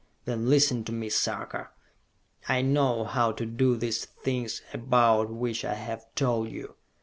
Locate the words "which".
5.29-5.63